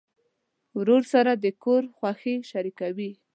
[0.77, 3.11] ورور سره د کور خوښۍ شریکوي.